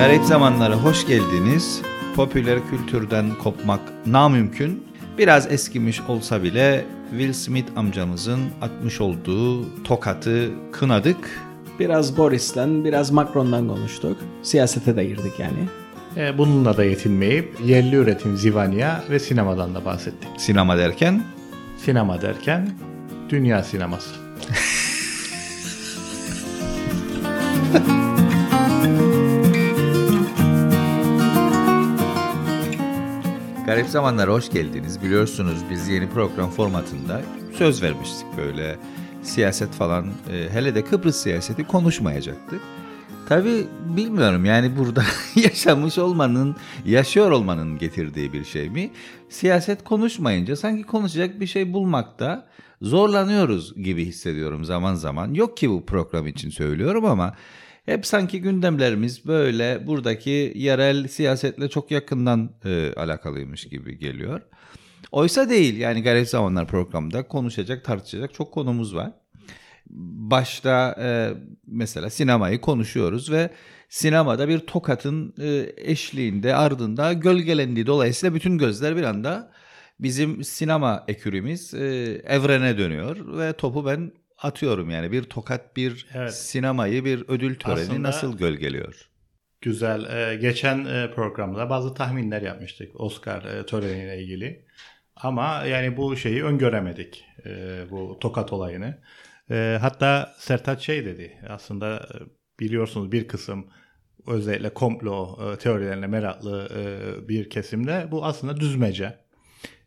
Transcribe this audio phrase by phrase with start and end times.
[0.00, 1.82] Garip zamanlara hoş geldiniz.
[2.16, 4.84] Popüler kültürden kopmak namümkün.
[5.18, 11.40] Biraz eskimiş olsa bile Will Smith amcamızın atmış olduğu tokatı kınadık.
[11.78, 14.16] Biraz Boris'ten, biraz Macron'dan konuştuk.
[14.42, 15.68] Siyasete de girdik yani.
[16.16, 20.28] E, bununla da yetinmeyip yerli üretim Zivanya ve sinemadan da bahsettik.
[20.38, 21.22] Sinema derken
[21.76, 22.70] Sinema derken
[23.28, 24.10] dünya sineması.
[33.70, 35.02] Garip zamanlara hoş geldiniz.
[35.02, 37.20] Biliyorsunuz biz yeni program formatında
[37.52, 38.76] söz vermiştik böyle
[39.22, 42.60] siyaset falan e, hele de Kıbrıs siyaseti konuşmayacaktık.
[43.28, 45.02] Tabii bilmiyorum yani burada
[45.34, 48.90] yaşamış olmanın, yaşıyor olmanın getirdiği bir şey mi?
[49.28, 52.46] Siyaset konuşmayınca sanki konuşacak bir şey bulmakta
[52.82, 55.34] zorlanıyoruz gibi hissediyorum zaman zaman.
[55.34, 57.34] Yok ki bu program için söylüyorum ama
[57.86, 64.40] hep sanki gündemlerimiz böyle buradaki yerel siyasetle çok yakından e, alakalıymış gibi geliyor.
[65.12, 69.12] Oysa değil yani Garip Zamanlar programda konuşacak, tartışacak çok konumuz var.
[70.30, 71.08] Başta e,
[71.66, 73.50] mesela sinemayı konuşuyoruz ve
[73.88, 79.52] sinemada bir tokatın e, eşliğinde ardında gölgelendiği dolayısıyla bütün gözler bir anda
[80.00, 81.86] bizim sinema ekürimiz e,
[82.26, 86.34] evrene dönüyor ve topu ben atıyorum yani bir tokat bir Evet.
[86.34, 89.06] sinemayı bir ödül töreni Aslında- nasıl gölgeliyor?
[89.60, 90.30] Güzel.
[90.32, 94.64] E, geçen e, programda bazı tahminler yapmıştık Oscar e, töreniyle ilgili.
[95.16, 97.24] Ama yani bu şeyi öngöremedik.
[97.46, 98.98] e, bu tokat olayını.
[99.50, 101.38] E, hatta Sertaç şey dedi.
[101.48, 102.08] Aslında
[102.60, 103.66] biliyorsunuz bir kısım
[104.26, 109.18] özellikle komplo e, teorilerine meraklı e, bir kesimde bu aslında düzmece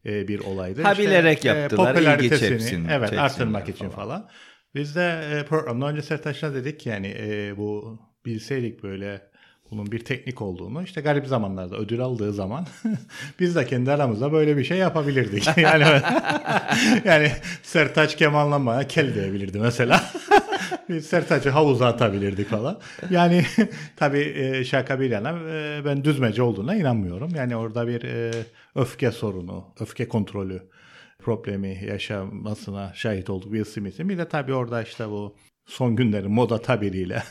[0.06, 0.82] e, bir olaydı.
[0.84, 4.08] Ha, İşte, bilerek e, yaptılar, ilgi popülaritesini, çeksin- evet çeksinler artırmak için falan.
[4.08, 4.30] falan.
[4.76, 9.22] Biz de e, programdan önce Sertaç'la dedik yani e, bu bilseydik böyle
[9.72, 12.68] bunun bir teknik olduğunu işte garip zamanlarda ödül aldığı zaman
[13.40, 15.48] biz de kendi aramızda böyle bir şey yapabilirdik.
[15.58, 15.84] Yani
[17.06, 17.32] yani
[17.64, 20.04] Sertaç kemanlamaya kel diyebilirdi mesela.
[21.02, 22.80] Sertaç'ı havuza atabilirdik falan.
[23.10, 23.46] Yani
[23.96, 27.30] tabii e, şaka bir yana e, ben düzmece olduğuna inanmıyorum.
[27.36, 28.32] Yani orada bir e,
[28.76, 30.62] öfke sorunu, öfke kontrolü
[31.20, 34.10] problemi yaşamasına şahit olduk Will Smith'in.
[34.10, 35.36] Bir de tabii orada işte bu
[35.66, 37.24] son günlerin moda tabiriyle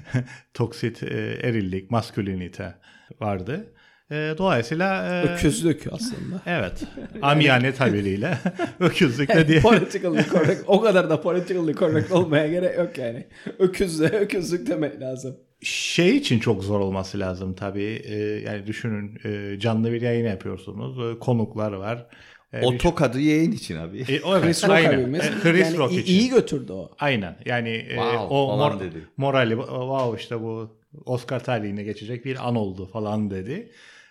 [0.54, 2.74] toksit erillik, maskülinite
[3.20, 3.74] vardı.
[4.10, 6.40] E, dolayısıyla e, Öküzlük aslında.
[6.46, 6.82] Evet.
[7.22, 8.38] Amiyane tabiriyle
[8.80, 9.60] öküzlük de diye.
[9.60, 10.62] politically correct.
[10.66, 13.26] O kadar da politically correct olmaya gerek yok yani.
[13.58, 15.36] Öküzle öküzlük demek lazım.
[15.62, 18.02] Şey için çok zor olması lazım tabii.
[18.04, 21.16] E, yani düşünün e, canlı bir yayın yapıyorsunuz.
[21.16, 22.06] E, konuklar var.
[22.52, 23.98] E, O bir- tokadı yayın için abi.
[24.08, 24.94] E, o evet, Chris Rock aynen.
[25.02, 25.20] abimiz.
[25.26, 26.12] E, Chris yani Rock iyi, için.
[26.14, 26.90] iyi götürdü o.
[26.98, 27.36] Aynen.
[27.46, 29.06] Yani e, Wow o falan mor- dedi.
[29.16, 33.70] morali wow işte bu Oscar tarihine geçecek bir an oldu falan dedi.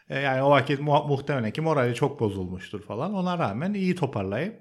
[0.09, 3.13] E, yani o vakit mu- muhtemelen ki morali çok bozulmuştur falan.
[3.13, 4.53] Ona rağmen iyi toparlayıp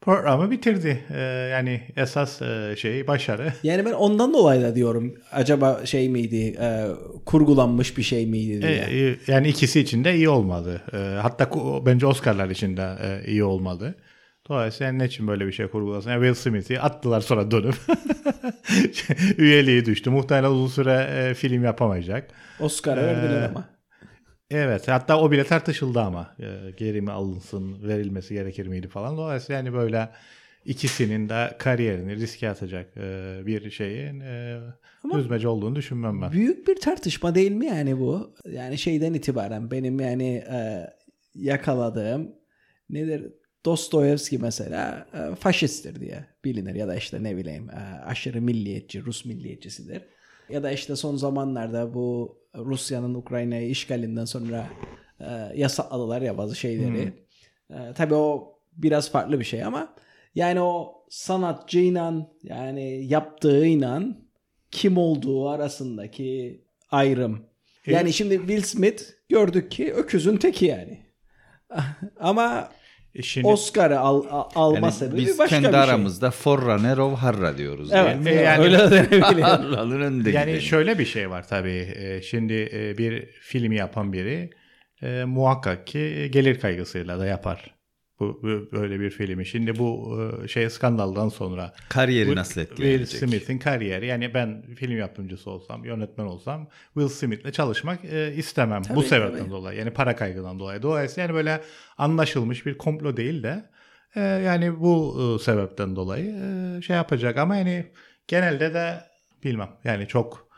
[0.00, 1.04] programı bitirdi.
[1.14, 1.20] E,
[1.52, 3.52] yani esas e, şey başarı.
[3.62, 5.14] Yani ben ondan dolayı da diyorum.
[5.32, 6.56] Acaba şey miydi?
[6.60, 6.86] e,
[7.26, 8.72] kurgulanmış bir şey miydi diye.
[8.72, 10.82] E, e, yani ikisi için de iyi olmadı.
[10.92, 11.50] E, hatta
[11.86, 13.94] bence Oscar'lar için de e, iyi olmadı.
[14.48, 16.10] Dolayısıyla ne için böyle bir şey kurgulasın?
[16.10, 17.74] Yani Will Smith'i attılar sonra dönüp
[19.38, 20.10] üyeliği düştü.
[20.10, 22.30] Muhtemelen uzun süre e, film yapamayacak.
[22.60, 23.64] Oscar'a Ee, verdiler ama.
[24.50, 29.16] Evet hatta o bile tartışıldı ama e, geri mi alınsın verilmesi gerekir miydi falan.
[29.16, 30.08] Dolayısıyla yani böyle
[30.64, 34.60] ikisinin de kariyerini riske atacak e, bir şeyin e,
[35.04, 36.32] Ama- düzmece olduğunu düşünmem ben.
[36.32, 38.34] Büyük bir tartışma değil mi yani bu?
[38.52, 40.86] Yani şeyden itibaren benim yani e,
[41.34, 42.32] yakaladığım
[42.90, 43.32] nedir?
[43.64, 49.24] Dostoyevski mesela e, faşisttir diye bilinir ya da işte ne bileyim e, aşırı milliyetçi, Rus
[49.24, 50.02] milliyetçisidir.
[50.48, 54.66] Ya da işte son zamanlarda bu Rusya'nın Ukrayna'yı işgalinden sonra
[55.20, 57.12] e, yasakladılar ya bazı şeyleri.
[57.70, 59.94] E, tabii o biraz farklı bir şey ama
[60.34, 64.02] yani o sanatçıyla yani yaptığıyla
[64.70, 66.60] kim olduğu arasındaki
[66.90, 67.46] ayrım.
[67.86, 71.06] Yani şimdi Will Smith gördük ki öküzün teki yani.
[72.20, 72.68] Ama
[73.22, 75.80] Şimdi, Oscar'ı al, a- alma Yani sebebi biz başka kendi bir şey.
[75.80, 77.90] aramızda Forerunner of Harra diyoruz.
[77.92, 78.42] Evet, değil mi?
[78.42, 79.42] yani- öyle de denebilir.
[79.42, 80.60] Harra'nın önünde yani gidelim.
[80.62, 81.92] şöyle bir şey var tabii.
[81.96, 84.50] E, şimdi e, bir film yapan biri
[85.02, 87.73] e, muhakkak ki gelir kaygısıyla da yapar.
[88.24, 89.46] Bu, bu- böyle bir filmi.
[89.46, 93.08] Şimdi bu e, şey skandaldan sonra Kariyeri Bu- nasıl Will etkileyecek?
[93.20, 94.06] Smith'in kariyeri.
[94.06, 98.82] Yani ben film yapımcısı olsam, yönetmen olsam Will Smith'le çalışmak e, istemem.
[98.90, 99.50] bu Tabii, sebepten tabii.
[99.50, 99.78] dolayı.
[99.78, 100.82] Yani para kaygıdan dolayı.
[100.82, 101.60] Dolayısıyla yani böyle
[101.98, 103.64] anlaşılmış bir komplo değil de
[104.16, 106.34] e, yani bu e, sebepten dolayı
[106.78, 107.36] e, şey yapacak.
[107.38, 107.86] Ama yani
[108.28, 109.00] genelde de
[109.44, 109.70] bilmem.
[109.84, 110.48] Yani çok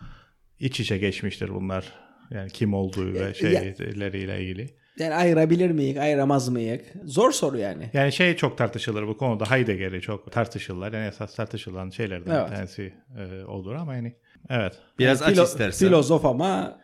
[0.61, 1.93] iç içe geçmiştir bunlar.
[2.31, 4.67] Yani kim olduğu ve şeyleriyle ilgili.
[4.99, 6.81] Yani ayırabilir miyiz, ayıramaz mıyız?
[7.05, 7.91] Zor soru yani.
[7.93, 9.51] Yani şey çok tartışılır bu konuda.
[9.51, 10.93] Heidegger'i çok tartışırlar.
[10.93, 12.51] Yani esas tartışılan şeylerden Evet.
[12.51, 14.17] bir tanesi e, olur ama yani
[14.51, 14.79] evet.
[14.99, 15.87] Biraz Yani aç filo- istersen.
[15.87, 16.79] Filozof ama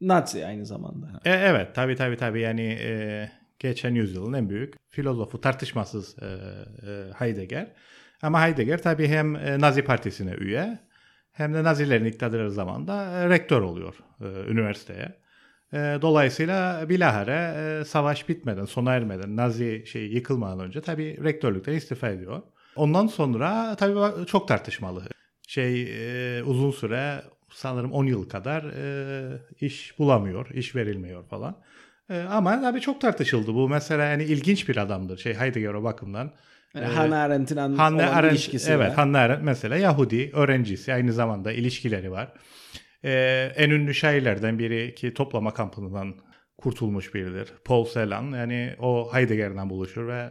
[0.00, 1.20] Nazi aynı zamanda.
[1.24, 7.12] E, evet tabii tabii tabii yani e, geçen yüzyılın en büyük filozofu tartışmasız e, e,
[7.18, 7.72] Heidegger.
[8.22, 10.78] Ama Heidegger tabii hem e, Nazi Partisi'ne üye
[11.32, 15.23] hem de Nazilerin iktidarı zamanında e, rektör oluyor e, üniversiteye.
[15.74, 22.08] E, dolayısıyla bilahare e, savaş bitmeden, sona ermeden, Nazi şeyi yıkılmadan önce tabii rektörlükten istifa
[22.08, 22.42] ediyor.
[22.76, 25.02] Ondan sonra tabii çok tartışmalı.
[25.48, 25.82] Şey
[26.38, 27.22] e, uzun süre
[27.52, 31.56] sanırım 10 yıl kadar e, iş bulamıyor, iş verilmiyor falan.
[32.10, 33.68] E, ama tabii çok tartışıldı bu.
[33.68, 36.30] Mesela yani ilginç bir adamdır şey Heidegger o bakımdan.
[36.74, 38.70] Yani E, Hannah Arendt'in an- Hannah Arendt, ilişkisi.
[38.72, 38.96] evet var.
[38.96, 42.32] Hannah Arendt mesela Yahudi öğrencisi aynı zamanda ilişkileri var.
[43.04, 46.14] Ee, en ünlü şairlerden biri ki toplama kampından
[46.58, 47.52] kurtulmuş biridir.
[47.64, 50.30] Paul Celan yani o Heidegger'den buluşur ve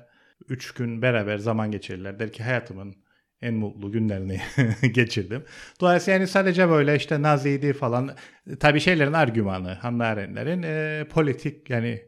[0.50, 2.20] üç gün beraber zaman geçirirler.
[2.20, 2.96] Der ki hayatımın
[3.42, 4.42] en mutlu günlerini
[4.94, 5.44] geçirdim.
[5.82, 8.16] Dolayısıyla yani sadece böyle işte Naziydi falan
[8.60, 12.02] tabii şeylerin argümanı Hannah Arendt'lerin e, politik yani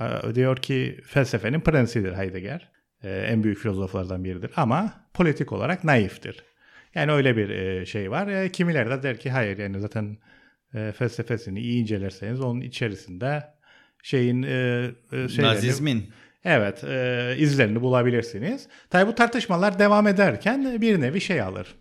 [0.00, 2.70] e, diyor ki felsefenin prensidir Heidegger.
[3.02, 6.49] E, en büyük filozoflardan biridir ama politik olarak naiftir.
[6.94, 8.28] Yani öyle bir e, şey var.
[8.28, 10.18] E, kimileri de der ki hayır yani zaten
[10.74, 13.44] e, felsefesini iyi incelerseniz onun içerisinde
[14.02, 14.46] şeyin e,
[15.12, 16.10] şeylerini- Nazizmin.
[16.44, 18.68] Evet, e, izlerini bulabilirsiniz.
[18.90, 21.74] Tabii bu tartışmalar devam ederken bir nevi şey alır.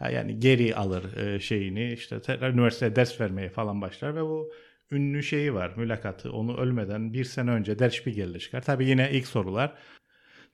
[0.00, 4.52] Yani geri alır e, şeyini işte tekrar üniversitede ders vermeye falan başlar ve bu
[4.90, 8.62] ünlü şeyi var mülakatı onu ölmeden bir sene önce Der Spiegel'de çıkar.
[8.62, 9.74] Tabii yine ilk sorular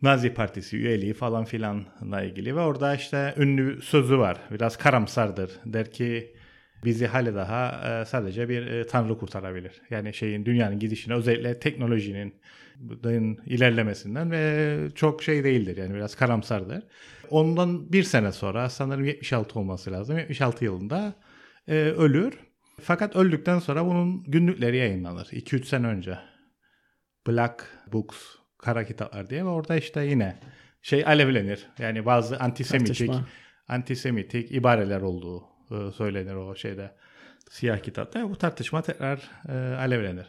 [0.03, 4.39] Nazi Partisi üyeliği falan filanla ilgili ve orada işte ünlü sözü var.
[4.51, 5.51] Biraz karamsardır.
[5.65, 6.35] Der ki
[6.85, 9.73] bizi hali daha e, sadece bir e, tanrı kurtarabilir.
[9.91, 12.35] Yani şeyin dünyanın gidişine özellikle teknolojinin
[13.47, 16.85] ilerlemesinden ve çok şey değildir yani biraz karamsardır.
[17.31, 20.19] Ondan bir sene sonra sanırım 76 olması lazım.
[20.19, 21.15] 76 yılında
[21.69, 22.39] e, ölür.
[22.81, 25.27] Fakat öldükten sonra bunun günlükleri yayınlanır.
[25.27, 26.19] 2-3 sene önce.
[27.29, 28.17] Black Books,
[28.63, 30.37] kara kitaplar diye ve orada işte yine
[30.83, 31.67] şey alevlenir.
[31.79, 33.29] Yani bazı antisemitik Tartışma.
[33.69, 36.91] antisemitik ibareler olduğu e, söylenir o şeyde
[37.51, 38.31] siyah kitapta.
[38.31, 40.27] Bu tartışma tekrar e, alevlenir.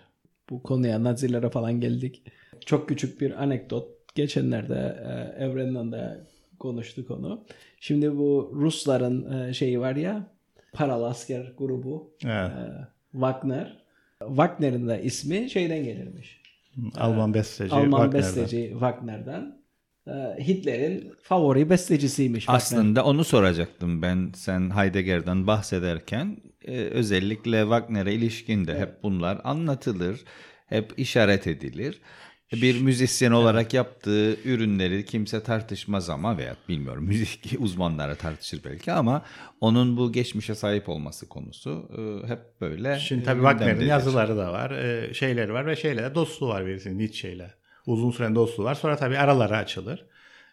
[0.50, 2.24] Bu konuya Nazilere falan geldik.
[2.66, 4.16] Çok küçük bir anekdot.
[4.16, 4.98] Geçenlerde
[5.38, 6.24] e, Evren'den de
[6.60, 7.46] konuştuk onu.
[7.80, 10.28] Şimdi bu Rusların e, şeyi var ya
[10.74, 12.52] paralı asker grubu Evet.
[12.52, 13.84] e, Wagner.
[14.28, 16.43] Wagner'in de ismi şeyden gelirmiş.
[16.96, 18.44] Alman besteci Alman Wagner'den.
[18.44, 19.64] besteci Wagner'den.
[20.08, 22.40] E, Hitler'in favori bestecisiymiş.
[22.46, 22.58] Wagner.
[22.58, 26.38] Aslında onu soracaktım ben sen Heidegger'den bahsederken.
[26.66, 30.24] Ee, özellikle Wagner'e ilişkin de hep bunlar anlatılır,
[30.66, 32.02] hep işaret edilir.
[32.62, 39.26] Bir müzisyen olarak yaptığı ürünleri kimse tartışmaz ama veya bilmiyorum müzik uzmanları tartışır belki ama
[39.62, 44.72] onun bu geçmişe sahip olması konusu e, hep böyle Şimdi tabii Wagner'in yazıları da var,
[44.72, 47.54] e, şeyleri var ve şeyle de dostluğu var birisinin Nietzsche'yle.
[47.86, 48.76] Uzun süren dostluğu var.
[48.76, 50.06] Sonra tabii araları açılır.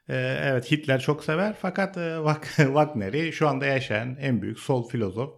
[0.08, 4.89] E, evet Hitler çok sever fakat e, Wag- Wagner'i şu anda yaşayan en büyük sol
[4.89, 5.31] filozof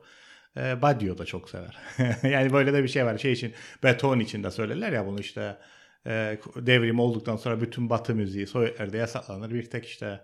[0.56, 1.78] e, Badiou da çok sever.
[2.22, 3.18] yani böyle de bir şey var.
[3.18, 5.56] Şey için Beethoven için de söylerler ya bunu işte
[6.06, 9.50] e, devrim olduktan sonra bütün Batı müziği Sovyetler'de yasaklanır.
[9.50, 10.20] Bir tek işte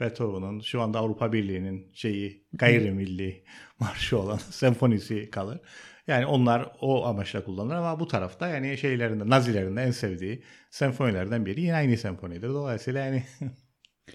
[0.00, 3.44] Beethoven'ın şu anda Avrupa Birliği'nin şeyi gayrimilli
[3.78, 5.60] marşı olan senfonisi kalır.
[6.06, 11.46] Yani onlar o amaçla kullanılır ama bu tarafta yani şeylerinde Nazilerin de en sevdiği senfonilerden
[11.46, 12.48] biri yine aynı senfonidir.
[12.48, 13.24] Dolayısıyla yani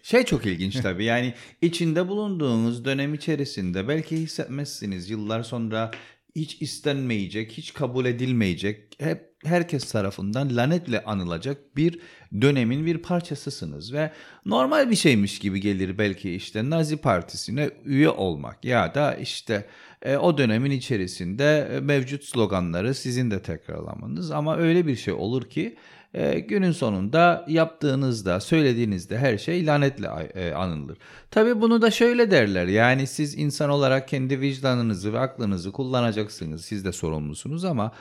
[0.03, 5.91] Şey çok ilginç tabii yani içinde bulunduğunuz dönem içerisinde belki hissetmezsiniz yıllar sonra
[6.35, 11.99] hiç istenmeyecek, hiç kabul edilmeyecek, hep herkes tarafından lanetle anılacak bir
[12.41, 14.11] dönemin bir parçasısınız ve
[14.45, 19.65] normal bir şeymiş gibi gelir belki işte Nazi Partisi'ne üye olmak ya da işte
[20.01, 24.31] e, o dönemin içerisinde e, mevcut sloganları sizin de tekrarlamanız.
[24.31, 25.75] Ama öyle bir şey olur ki
[26.17, 30.97] e, günün sonunda yaptığınızda, söylediğinizde her şey lanetle e, anılır.
[31.31, 32.67] Tabii bunu da şöyle derler.
[32.67, 36.65] Yani siz insan olarak kendi vicdanınızı ve aklınızı kullanacaksınız.
[36.65, 37.91] Siz de sorumlusunuz ama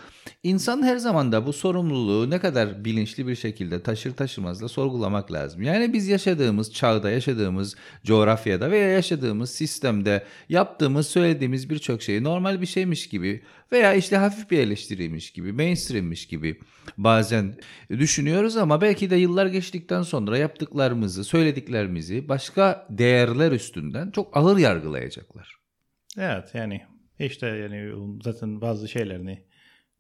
[0.43, 5.33] insan her zaman da bu sorumluluğu ne kadar bilinçli bir şekilde taşır taşımaz da sorgulamak
[5.33, 5.63] lazım.
[5.63, 12.67] Yani biz yaşadığımız çağda, yaşadığımız coğrafyada veya yaşadığımız sistemde yaptığımız, söylediğimiz birçok şeyi normal bir
[12.67, 13.43] şeymiş gibi
[13.73, 16.61] veya işte hafif bir eleştiriymiş gibi, mainstreammiş gibi
[16.99, 17.55] bazen
[17.91, 25.57] düşünüyoruz ama belki de yıllar geçtikten sonra yaptıklarımızı, söylediklerimizi başka değerler üstünden çok ağır yargılayacaklar.
[26.19, 26.83] evet yani
[27.19, 27.93] İşte yani
[28.25, 29.45] zaten bazı şeylerini,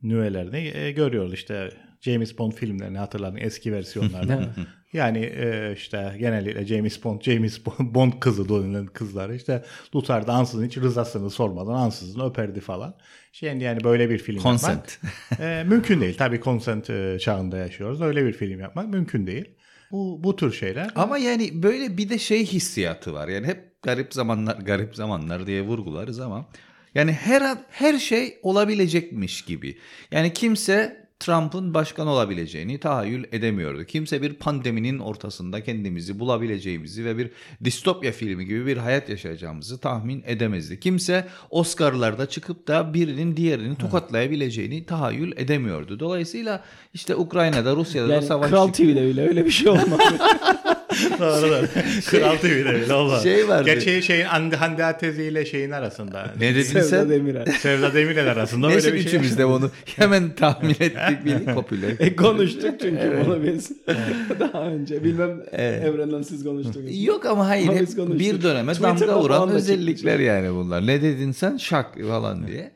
[0.03, 1.71] nüvelerini e, görüyoruz işte
[2.07, 4.49] James Bond filmlerini hatırlayın eski versiyonlarını.
[4.93, 10.77] yani e, işte genellikle James Bond, James Bond kızı denilen kızlar işte tutardı ansızın hiç
[10.77, 12.97] rızasını sormadan ansızın öperdi falan.
[13.33, 14.99] Şimdi yani böyle bir film Consent.
[15.31, 16.17] yapmak e, mümkün değil.
[16.19, 18.01] Tabii consent e, çağında yaşıyoruz.
[18.01, 19.45] Öyle bir film yapmak mümkün değil.
[19.91, 20.91] Bu, bu tür şeyler.
[20.95, 23.29] Ama yani böyle bir de şey hissiyatı var.
[23.29, 26.49] Yani hep garip zamanlar garip zamanlar diye vurgularız ama
[26.95, 29.79] yani her an her şey olabilecekmiş gibi.
[30.11, 33.85] Yani kimse Trump'ın başkan olabileceğini tahayyül edemiyordu.
[33.85, 37.31] Kimse bir pandeminin ortasında kendimizi bulabileceğimizi ve bir
[37.65, 40.81] distopya filmi gibi bir hayat yaşayacağımızı tahmin edemezdi.
[40.81, 46.01] Kimse Oscar'larda çıkıp da birinin diğerini tokatlayabileceğini tahayyül edemiyordu.
[46.01, 50.03] Dolayısıyla işte Ukrayna'da Rusya'da da Yani savaş Kral TV'de bile öyle bir şey olmadı.
[51.21, 51.67] Doğru doğru.
[52.11, 53.23] Kral TV'de bile olmaz.
[53.23, 53.65] Şey vardı.
[53.65, 56.35] Gerçi şeyin Hande, Hande Atezi ile şeyin arasında.
[56.41, 57.11] Ne dedin Sevda sen?
[57.11, 57.47] Demirel.
[57.47, 59.11] Sevda Demirel arasında Neyse böyle bir şey.
[59.13, 61.91] üçümüz de onu hemen tahmin ettik bildik popüler.
[61.99, 63.71] E, konuştuk çünkü bunu biz
[64.41, 65.05] daha önce.
[65.05, 67.05] Bilmem Evren'den siz konuştunuz.
[67.05, 70.87] Yok ama hayır hep bir döneme Twitter'da damga vuran da özellikler yani bunlar.
[70.87, 72.71] Ne dedin sen şak falan diye.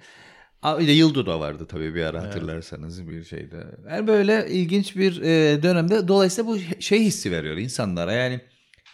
[0.65, 3.65] Bir de Yıldo da vardı tabii bir ara hatırlarsanız bir şeyde.
[3.91, 8.41] Yani böyle ilginç bir e, dönemde dolayısıyla bu şey hissi veriyor insanlara yani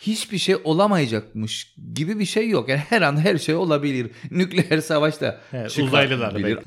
[0.00, 2.68] hiçbir şey olamayacakmış gibi bir şey yok.
[2.68, 4.11] Yani her an her şey olabilir.
[4.30, 6.58] Nükleer savaşta Evet, çıkar uzaylılar da bilir.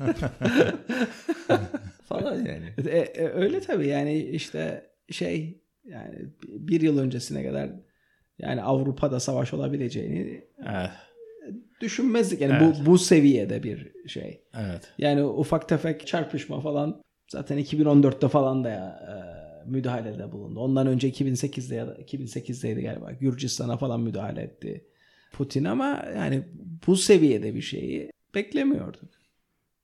[2.08, 2.74] falan yani.
[2.86, 7.70] E, e, öyle tabii yani işte şey yani bir yıl öncesine kadar
[8.38, 10.90] yani Avrupa'da savaş olabileceğini Evet.
[11.80, 12.40] Düşünmezdik.
[12.40, 12.76] Yani Evet.
[12.82, 14.40] bu bu seviyede bir şey.
[14.54, 14.92] Evet.
[14.98, 20.60] Yani ufak tefek çarpışma falan zaten 2014'te falan da ya, e, müdahalede bulundu.
[20.60, 23.12] Ondan önce 2008'de ya da 2008'deydi galiba.
[23.12, 24.84] Gürcistan'a falan müdahale etti
[25.32, 26.42] Putin ama yani
[26.86, 29.10] bu seviyede bir şeyi beklemiyorduk.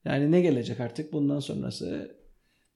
[0.05, 2.17] Yani ne gelecek artık bundan sonrası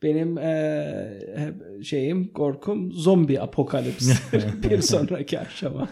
[0.02, 5.88] benim e, şeyim korkum zombi apokalips bir sonraki aşama.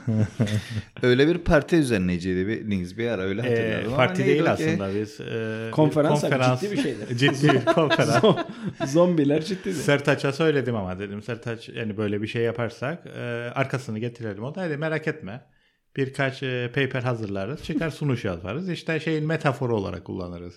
[1.02, 2.48] Öyle bir parti düzenleyiciydi
[2.98, 3.86] bir ara öyle hatırlıyorum.
[3.86, 4.50] ama parti değil ki?
[4.50, 5.20] aslında biz.
[5.20, 7.16] e, Konferans bir abi, ciddi bir şeydir.
[7.16, 8.36] Ciddi bir konferans.
[8.86, 9.74] Zombiler ciddi.
[9.74, 13.20] Sertaç'a söyledim ama dedim Sertaç yani böyle bir şey yaparsak e,
[13.54, 14.44] arkasını getirelim.
[14.44, 15.40] O da dedi merak etme.
[15.96, 17.64] Birkaç e, paper hazırlarız.
[17.64, 18.70] Çıkar sunuş yaparız.
[18.70, 20.54] İşte şeyin metaforu olarak kullanırız.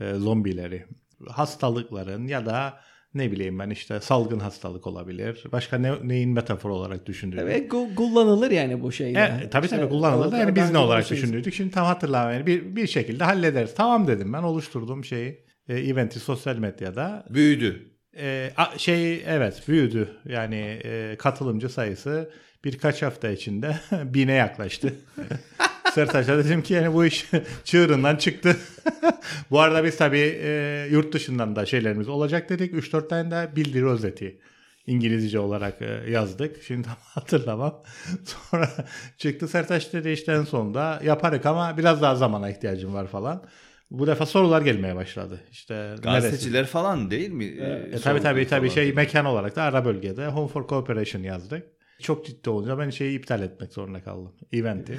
[0.00, 0.84] E, zombileri.
[1.28, 2.80] Hastalıkların ya da
[3.14, 5.44] ne bileyim ben işte salgın hastalık olabilir.
[5.52, 7.46] Başka ne, neyin metafor olarak düşündüğünü.
[7.46, 9.32] Ve gu- kullanılır yani bu şeyde.
[9.44, 12.36] E, tabii tabii kullanılır da yani biz ne olarak önce şey- düşündüydük şimdi tam hatırlamıyorum.
[12.36, 13.74] Yani bir, bir şekilde hallederiz.
[13.74, 17.90] Tamam dedim ben oluşturduğum şeyi e, eventi sosyal medyada Büyüdü.
[18.16, 22.30] e, a- şey evet büyüdü yani e, katılımcı sayısı
[22.64, 24.94] birkaç hafta içinde bine yaklaştı.
[25.98, 27.26] Sertaç'a dedim ki yani bu iş
[27.64, 28.56] çığırından çıktı.
[29.50, 32.74] bu arada biz tabii e, yurt dışından da şeylerimiz olacak dedik.
[32.74, 34.40] 3-4 tane de bildiri özeti
[34.86, 36.62] İngilizce olarak e, yazdık.
[36.62, 37.82] Şimdi tam hatırlamam.
[38.24, 38.68] Sonra
[39.16, 43.44] çıktı Sertaç dedi işte en sonunda yaparık ama biraz daha zamana ihtiyacım var falan.
[43.90, 45.40] Bu defa sorular gelmeye başladı.
[45.52, 46.02] İşte neresi?
[46.02, 47.44] Gazeteciler falan değil mi?
[47.44, 51.62] E, tabii tabii tabii şey mekan olarak da ara bölgede Home for Cooperation yazdık.
[52.00, 54.32] Çok ciddi olunca ben şeyi iptal etmek zorunda kaldım.
[54.52, 54.98] Event'i.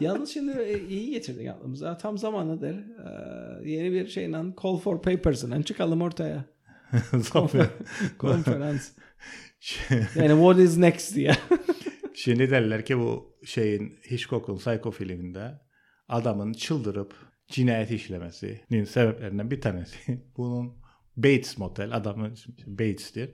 [0.00, 1.98] Yalnız şimdi e, iyi getirdik aklımıza.
[1.98, 2.74] Tam zamanıdır.
[2.74, 6.44] Ee, yeni bir şeyle Call for Papers'la çıkalım ortaya.
[8.18, 8.90] Konferans.
[9.90, 11.32] yani what is next diye.
[12.14, 15.60] Şimdi derler ki bu şeyin Hitchcock'un Psycho filminde
[16.08, 17.14] adamın çıldırıp
[17.48, 20.22] cinayet işlemesinin sebeplerinden bir tanesi.
[20.36, 20.72] Bunun
[21.16, 22.34] Bates Motel adamın
[22.66, 23.30] Bates'tir.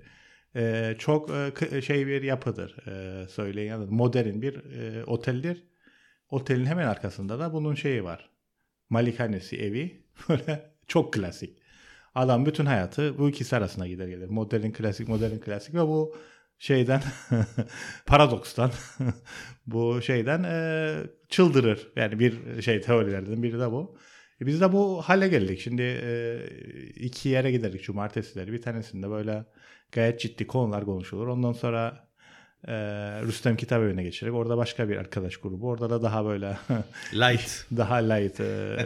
[0.57, 1.31] Ee, çok
[1.73, 2.77] e, şey bir yapıdır.
[2.89, 3.95] Ee, söyleyin.
[3.95, 5.70] Modern bir e, oteldir.
[6.31, 8.31] Otelin hemen arkasında da bunun şeyi var.
[8.91, 10.05] Malikanesi evi.
[10.29, 11.59] Böyle çok klasik.
[12.15, 14.29] Adam bütün hayatı bu ikisi arasına gider gelir.
[14.29, 16.17] Modern klasik, modern klasik ve bu
[16.59, 17.03] şeyden
[18.07, 18.71] paradokstan
[19.67, 20.97] bu şeyden e,
[21.29, 21.93] çıldırır.
[21.97, 23.97] Yani bir şey teorilerden biri de bu.
[24.41, 25.61] E biz de bu hale geldik.
[25.61, 26.39] Şimdi e,
[26.97, 28.53] iki yere giderdik cumartesileri.
[28.53, 29.45] Bir tanesinde böyle
[29.93, 31.27] gayet ciddi konular konuşulur.
[31.27, 32.10] Ondan sonra
[32.69, 32.73] e,
[33.23, 35.69] Rüstem Kitap Evi'ne geçerek orada başka bir arkadaş grubu.
[35.69, 36.59] Orada da daha böyle
[37.15, 37.67] Light.
[37.77, 38.77] daha light e,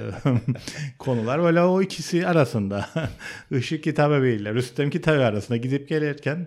[0.98, 1.42] konular.
[1.42, 2.86] Böyle o ikisi arasında
[3.50, 6.46] Işık Kitap Evi ile Rüstem Kitap Evi arasında gidip gelirken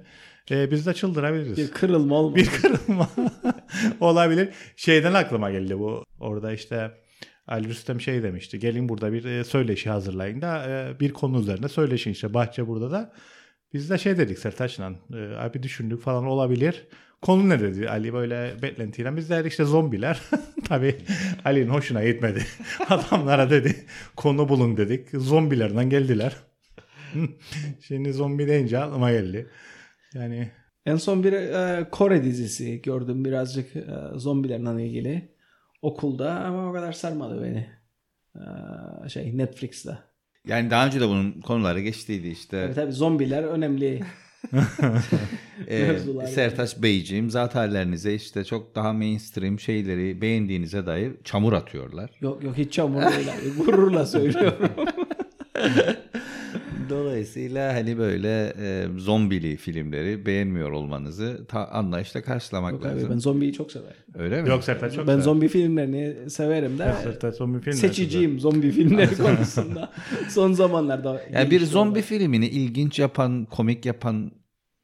[0.51, 1.57] e, biz de çıldırabiliriz.
[1.57, 2.35] bir kırılma olmadı.
[2.35, 3.09] Bir kırılma
[3.99, 4.49] olabilir.
[4.75, 6.03] Şeyden aklıma geldi bu.
[6.19, 6.91] Orada işte
[7.47, 8.59] Ali Rüstem şey demişti.
[8.59, 10.65] Gelin burada bir söyleşi hazırlayın da
[10.99, 12.33] bir konu üzerinde söyleşin işte.
[12.33, 13.13] Bahçe burada da
[13.73, 14.91] Biz de şey dedik Sertaç'la
[15.37, 16.87] abi düşündük falan olabilir.
[17.21, 19.17] Konu ne dedi Ali böyle beklentiyle.
[19.17, 20.21] Biz de işte zombiler.
[20.67, 20.95] Tabii
[21.45, 22.45] Ali'nin hoşuna gitmedi.
[22.89, 23.75] Adamlara dedi
[24.15, 25.09] konu bulun dedik.
[25.13, 26.35] Zombilerden geldiler.
[27.81, 29.49] Şimdi zombi deyince aklıma geldi.
[30.13, 30.51] Yani
[30.85, 33.83] En son bir e, Kore dizisi gördüm birazcık e,
[34.15, 35.31] zombilerle ilgili
[35.81, 37.67] okulda ama o kadar sarmadı beni.
[39.05, 39.97] E, şey Netflix'te.
[40.47, 42.63] Yani daha önce de bunun konuları geçtiydi işte.
[42.63, 44.01] Tabii tabii zombiler önemli.
[45.69, 46.27] Yani.
[46.27, 47.71] Sertaç Beyciğim zaten
[48.15, 52.09] işte çok daha mainstream şeyleri beğendiğinize dair çamur atıyorlar.
[52.21, 53.29] Yok yok hiç çamur değil.
[53.57, 54.69] Gururla söylüyorum.
[56.89, 63.09] Dolayısıyla hani böyle e, zombili filmleri beğenmiyor olmanızı ta, anlayışla karşılamak Yok abi lazım.
[63.13, 63.95] ben zombiyi çok severim.
[64.15, 64.49] Öyle mi?
[64.49, 65.23] yok Sertaç çok ben sever.
[65.23, 69.91] zombi filmlerini severim de Sertaç zombi filmleri seçiciyim zombi filmleri konusunda.
[70.29, 71.21] Son zamanlarda.
[71.33, 74.31] Yani bir zombi filmini ilginç yapan, komik yapan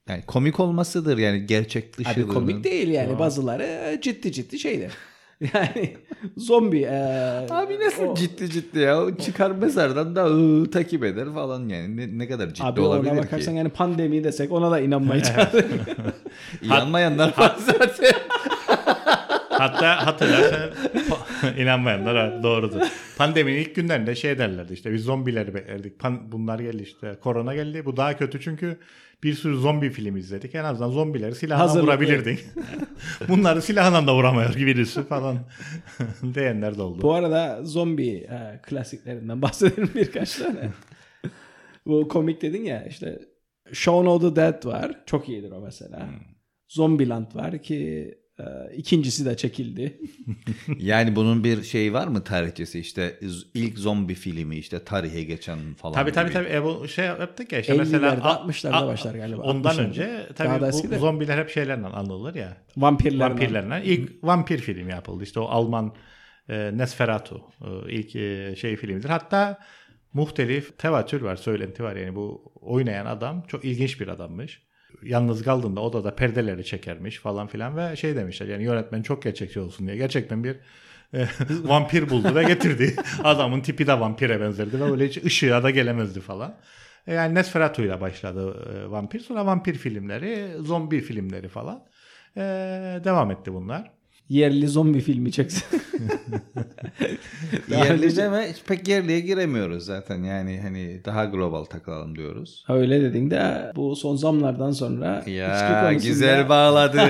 [0.10, 2.10] yani komik olmasıdır yani gerçek dışı.
[2.10, 4.92] Abi komik değil yani bazıları ciddi ciddi şeyler.
[5.54, 5.98] Yani
[6.38, 6.80] zombi.
[6.82, 9.02] e, Abi nasıl o- ciddi ciddi ya?
[9.02, 11.98] O çıkar mezardan da ıı, takip eder falan yani.
[11.98, 13.26] Ne, ne kadar ciddi Abi olabilir ona ki?
[13.26, 15.48] bakarsan yani pandemi desek ona da inanmayacağız.
[16.62, 18.12] İnanmayanlar var zaten.
[19.50, 20.60] Hatta hatırlarsan
[21.58, 22.82] inanmayanlar var, doğrudur.
[23.18, 26.00] Pandeminin ilk günlerinde şey derlerdi işte biz zombileri beklerdik.
[26.00, 27.86] Pan, bunlar geldi işte korona geldi.
[27.86, 28.78] Bu daha kötü çünkü
[29.24, 30.56] bir sürü zombi film izledik.
[30.56, 31.88] En azından zombileri silahla Hazırlıklı.
[31.88, 32.40] vurabilirdik.
[33.30, 35.38] Bunları silahla da vuramıyor birisi falan
[36.34, 37.02] diyenler de oldu.
[37.02, 40.70] Bu arada zombi e, klasiklerinden bahsedelim birkaç tane.
[41.86, 43.20] Bu komik dedin ya işte
[43.74, 45.04] Shaun of the Dead var.
[45.06, 46.08] Çok iyidir o mesela.
[46.08, 46.20] Hmm.
[46.68, 48.14] Zombieland var ki
[48.76, 50.00] ikincisi de çekildi.
[50.80, 53.20] Yani bunun bir şey var mı tarihçesi işte
[53.54, 56.50] ilk zombi filmi işte tarihe geçen falan Tabii tabii tabii.
[56.50, 59.42] E, bu şey yaptık ya işte 50'lerde, mesela 60'larda başlar galiba.
[59.42, 59.88] Ondan 60'larda.
[59.88, 60.98] önce tabii bu de.
[60.98, 62.58] zombiler hep şeylerle anılır ya.
[62.78, 63.30] Vampirler.
[63.30, 63.86] Vampirlerle.
[63.86, 65.24] İlk vampir filmi yapıldı.
[65.24, 65.96] İşte o Alman
[66.50, 69.10] e, Nesferatu e, ilk e, şey filmidir.
[69.10, 69.60] Hatta
[70.14, 71.96] muhtelif tevatür var, söylenti var.
[71.96, 74.64] Yani bu oynayan adam çok ilginç bir adammış.
[75.04, 79.88] Yalnız kaldığında odada perdeleri çekermiş falan filan ve şey demişler yani yönetmen çok gerçekçi olsun
[79.88, 79.98] diye.
[79.98, 80.56] Gerçekten bir
[81.14, 81.28] e,
[81.64, 82.96] vampir buldu ve getirdi.
[83.24, 86.56] Adamın tipi de vampire benzerdi ve öyle hiç ışığa da gelemezdi falan.
[87.08, 89.20] E, Yani Nesferatu ile başladı e, vampir.
[89.20, 91.84] Sonra vampir filmleri, zombi filmleri falan.
[92.38, 92.42] E,
[93.04, 93.92] devam etti bunlar.
[94.30, 95.64] Yerli zombi filmi çeksin.
[97.70, 102.64] Yerli deme pek yerliye giremiyoruz zaten yani hani daha global takılalım diyoruz.
[102.68, 107.02] Ha, Öyle dedin de bu son zamlardan sonra Ya konusunda- güzel bağladı.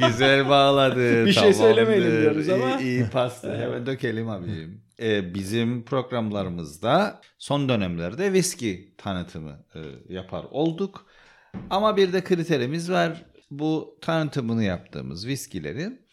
[0.08, 1.26] güzel bağladı.
[1.26, 1.58] Bir şey Tamamdır.
[1.58, 2.80] söylemeyelim diyoruz ama.
[2.80, 3.56] İyi, iyi pastı.
[3.56, 4.80] Hemen dökelim abiciğim.
[5.00, 9.80] Ee, bizim programlarımızda son dönemlerde viski tanıtımı e,
[10.14, 11.06] yapar olduk.
[11.70, 13.24] Ama bir de kriterimiz var.
[13.50, 16.05] Bu tanıtımını yaptığımız viskilerin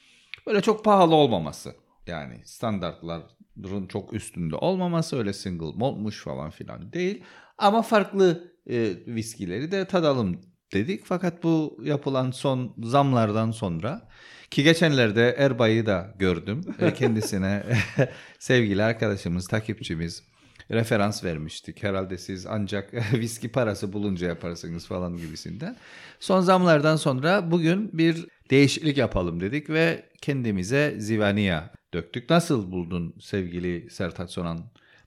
[0.47, 1.75] böyle çok pahalı olmaması.
[2.08, 7.23] Yani standartların çok üstünde olmaması öyle single maltmuş falan filan değil.
[7.58, 10.41] Ama farklı e, viskileri de tadalım
[10.73, 11.06] dedik.
[11.06, 14.10] Fakat bu yapılan son zamlardan sonra
[14.51, 16.62] ki geçenlerde Erbay'ı da gördüm.
[16.79, 17.63] E, Kendisine
[18.39, 20.23] sevgili arkadaşımız, takipçimiz
[20.71, 21.84] referans vermiştik.
[21.84, 25.76] Herhalde siz ancak viski parası bulunca yaparsınız falan gibisinden.
[26.19, 31.62] Son zamlardan sonra bugün bir değişiklik yapalım dedik ve kendimize Zivania
[31.93, 32.30] döktük.
[32.30, 34.60] Nasıl buldun sevgili Sertaç Sonan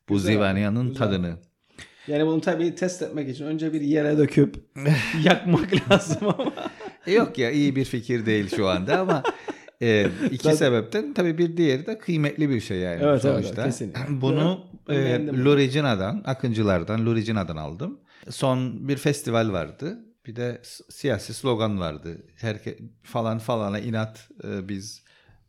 [0.09, 0.99] bu Güzel, Zivania'nın güzel.
[0.99, 1.37] tadını?
[2.09, 4.57] Yani bunu tabii test etmek için önce bir yere döküp
[5.25, 6.53] yakmak lazım ama.
[7.07, 9.23] E, Yok ya iyi bir fikir değil şu anda ama
[9.83, 13.64] e, iki sebepten tabii bir diğeri de kıymetli bir şey yani Evet, evet, sonuçta.
[13.64, 14.01] kesinlikle.
[14.21, 15.44] Bunu e, beğendim.
[15.44, 18.01] Lorigina'dan, Akıncılardan Lorigina'dan aldım.
[18.31, 19.99] Son bir festival vardı.
[20.27, 22.22] Bir de siyasi slogan vardı.
[22.37, 25.03] Herke falan falana inat e, biz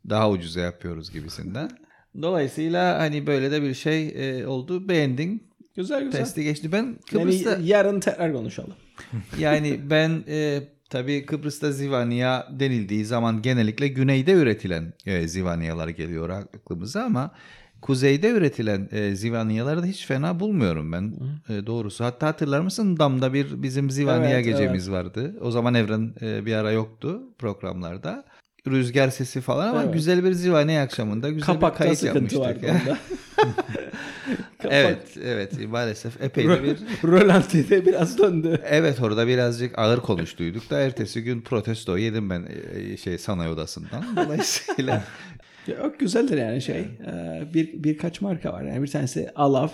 [0.10, 1.70] daha ucuza yapıyoruz gibisinden.
[2.22, 4.90] Dolayısıyla hani böyle de bir şey e, oldu.
[4.90, 5.48] Beğendin.
[5.76, 6.20] Güzel güzel.
[6.20, 6.72] Testi geçti.
[6.72, 8.74] Ben Yani Kıbrıs'ta yarın tekrar konuşalım.
[9.40, 17.04] yani ben e, tabii Kıbrıs'ta Zivania denildiği zaman genellikle güneyde üretilen e, Zivaniyalar geliyor aklımıza
[17.04, 17.32] ama
[17.82, 21.14] kuzeyde üretilen e, Zivaniyaları da hiç fena bulmuyorum ben
[21.50, 22.04] e, doğrusu.
[22.04, 25.36] Hatta hatırlar mısın Dam'da bir bizim Zivaniya Evet, gecemiz vardı.
[25.42, 28.26] O zaman Evren e, bir ara yoktu programlarda.
[28.68, 29.94] Rüzgar sesi falan ama Evet.
[29.94, 32.64] güzel bir Zivaniya akşamında güzel bir Kapakta kayıt sıkıntı yapmıştık.
[32.64, 32.98] vardı onda.
[34.60, 38.62] Kapak- evet, evet maalesef epey de bir Rölantide biraz döndü.
[38.66, 44.04] Evet orada birazcık ağır konuştuyduk da ertesi gün protesto yedim ben e, şey sanayi odasından.
[44.16, 45.04] Dolayısıyla
[45.68, 46.80] Yok güzeldir yani şey.
[46.80, 48.64] Ee, bir birkaç marka var.
[48.64, 49.68] Yani bir tanesi Alav.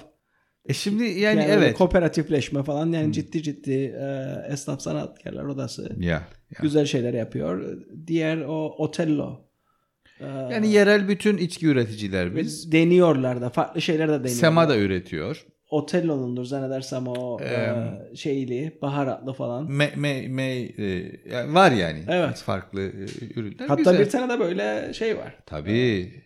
[0.66, 1.70] E şimdi yani, Yani, evet.
[1.70, 1.78] Hmm.
[1.78, 6.28] kooperatifleşme falan yani ciddi ciddi e, esnaf sanatkarlar odası ya, ya.
[6.62, 7.78] güzel şeyler yapıyor.
[8.08, 9.46] Diğer o Otello.
[10.20, 12.72] e, Yani yerel bütün içki üreticiler biz.
[12.72, 14.34] deniyorlar da farklı şeyler de deniyorlar.
[14.36, 15.46] Sema da üretiyor.
[15.74, 19.72] Otello'nundur zannedersem o e, şeyli baharatlı falan.
[19.72, 22.04] Me, me, me, e, yani var yani.
[22.08, 22.38] Evet.
[22.38, 23.06] Farklı e,
[23.36, 23.68] ürünler.
[23.68, 24.00] Hatta Güzel.
[24.00, 25.36] bir tane de böyle şey var.
[25.46, 26.24] Tabii.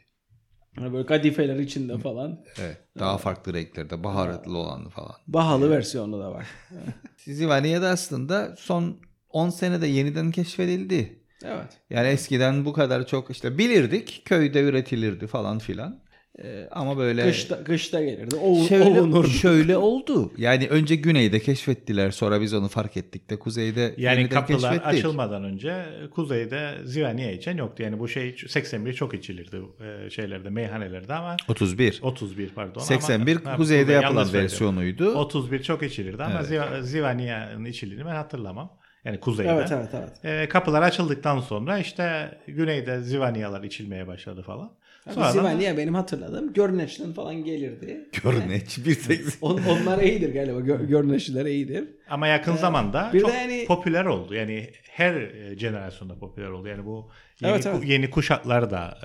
[0.76, 2.44] Hani Böyle kadifeler içinde falan.
[2.62, 2.78] Evet.
[3.00, 5.16] Daha farklı renklerde baharatlı olanı falan.
[5.28, 6.48] Bahalı versiyonu da var.
[7.18, 8.98] Zivaniye'de aslında son
[9.30, 11.20] 10 senede yeniden keşfedildi.
[11.46, 11.80] Evet.
[11.90, 16.00] Yani eskiden bu kadar çok işte bilirdik köyde üretilirdi falan filan.
[16.44, 18.36] Ee, ama böyle Kışta, kışta gelirdi.
[18.36, 20.32] Ovun, şöyle, şöyle oldu.
[20.38, 24.86] Yani önce güneyde keşfettiler sonra biz onu fark ettik de kuzeyde Yani kapılar keşfettik.
[24.88, 27.84] açılmadan önce kuzeyde Zivaniye içen yoktu.
[27.84, 29.58] Yani bu şey 81 çok içilirdi
[30.06, 32.00] e, şeylerde, meyhanelerde ama 31.
[32.02, 32.82] 31 pardon.
[32.82, 35.12] 81 ama, kuzeyde kuzey, yapılan versiyonuydu.
[35.14, 36.50] 31 çok içilirdi ama Evet.
[36.52, 38.78] Ziva- Zivaniye'nin içildiğini ben hatırlamam.
[39.06, 39.52] Yani kuzeyde.
[39.52, 40.26] Evet evet evet.
[40.44, 44.72] E, kapılar açıldıktan sonra işte güneyde Zivaniyalar içilmeye başladı falan.
[45.14, 48.10] Sonradan- Zivaniye benim hatırladığım Görneç'ten falan gelirdi.
[48.24, 49.20] Görneç bir tek.
[49.42, 50.60] On, onlar iyidir galiba.
[50.60, 51.84] Gör, Görneçliler iyidir.
[52.10, 54.34] Ama yakın zamanda Ee, bir çok de yani- popüler oldu.
[54.34, 56.68] Yani her e, jenerasyonda popüler oldu.
[56.68, 57.10] Yani bu
[57.42, 57.84] yeni, Evet, evet.
[57.86, 58.98] yeni kuşaklar da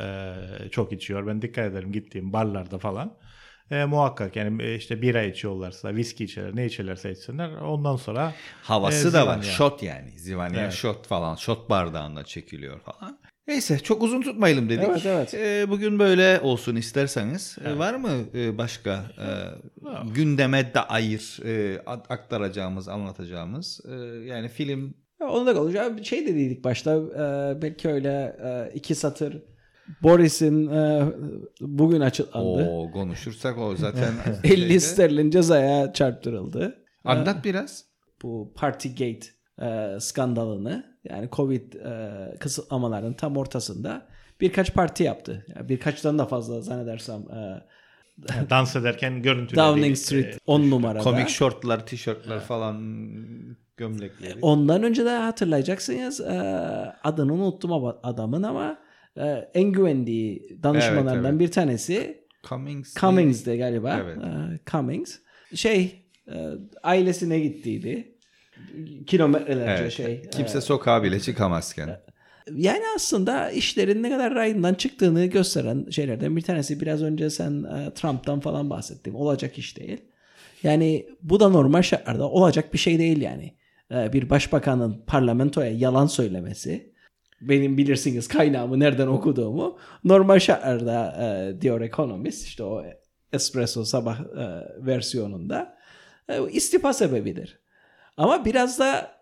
[0.64, 1.26] e, çok içiyor.
[1.26, 3.14] Ben dikkat ederim gittiğim barlarda falan.
[3.70, 7.48] E, muhakkak yani e, işte bira içiyorlarsa, viski içerler, ne içerlerse içsinler.
[7.50, 9.42] Ondan sonra Havası e, da var.
[9.42, 10.10] Shot yani.
[10.10, 10.72] Zivaniye Evet.
[10.72, 11.34] shot falan.
[11.34, 13.18] Shot bardağında çekiliyor falan.
[13.48, 14.84] Neyse çok uzun tutmayalım dedik.
[14.88, 15.34] Evet, evet.
[15.34, 17.56] Ee, bugün böyle olsun isterseniz.
[17.64, 19.26] Ee, var mı e, başka e,
[20.14, 23.80] gündeme dair e, aktaracağımız, anlatacağımız?
[23.88, 23.94] E,
[24.26, 25.96] yani film Ya onu da konuşacağım.
[25.96, 26.92] Bir şey de dedik başta.
[26.94, 29.42] e, belki öyle e, iki satır.
[30.02, 31.02] Boris'in e,
[31.60, 32.68] bugün açıklandı.
[32.70, 34.12] o konuşursak o zaten
[34.44, 36.84] 50 şeyde- sterlin cezaya çarptırıldı.
[37.04, 37.84] Anlat biraz.
[38.22, 39.26] Bu Partygate
[39.62, 44.06] e, skandalını yani Covid e, kısıtlamaların tam ortasında
[44.40, 45.46] birkaç parti yaptı.
[45.56, 47.62] Yani birkaçtan da fazla zannedersem e,
[48.50, 49.66] dans ederken görüntüleri.
[49.66, 51.02] Downing Street 10 numarada.
[51.02, 52.76] Komik şortlar, tişörtler falan
[53.76, 54.38] gömlekleri.
[54.42, 56.34] Ondan önce de hatırlayacaksınız e,
[57.04, 58.78] adını unuttum ama adamın ama
[59.16, 61.40] e, en güvendiği danışmanlarından Evet, evet.
[61.40, 62.94] bir tanesi Cummings.
[62.94, 64.00] Cummings'de galiba.
[64.04, 64.18] Evet.
[64.18, 65.18] E, Cummings.
[65.54, 66.50] Şey e,
[66.82, 68.11] ailesine gittiydi.
[69.06, 69.92] Kilometrelerce Evet.
[69.92, 70.22] şey.
[70.30, 72.00] Kimse e, sokağa bile çıkamazken.
[72.54, 76.80] yani aslında işlerin ne kadar rayından çıktığını gösteren şeylerden bir tanesi.
[76.80, 79.14] Biraz önce sen e, Trump'tan falan bahsettin.
[79.14, 80.00] Olacak iş değil.
[80.62, 83.54] Yani bu da normal şartlarda olacak bir şey değil yani.
[83.90, 86.92] E, bir başbakanın parlamentoya yalan söylemesi.
[87.40, 89.78] Benim bilirsiniz kaynağımı nereden okuduğumu.
[90.04, 92.84] Normal şartlarda e, diyor ekonomist işte o
[93.32, 94.20] espresso sabah
[94.78, 95.78] versiyonunda
[96.50, 97.61] istifa sebebidir.
[98.16, 99.12] Ama biraz da